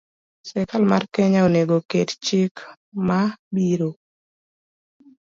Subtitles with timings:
[0.47, 2.55] Sirkal mar Kenya onego oket chik
[3.07, 3.19] ma
[3.53, 3.89] biro